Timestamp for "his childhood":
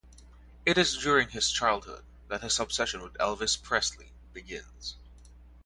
1.29-2.03